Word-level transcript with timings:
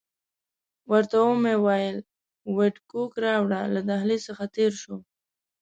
ورته 0.91 1.17
ومې 1.21 1.55
ویل 1.65 1.97
وډکوک 2.55 3.11
راوړه، 3.25 3.61
له 3.73 3.81
دهلیز 3.89 4.21
څخه 4.29 4.43
تېر 4.55 4.71
شوو. 4.81 4.97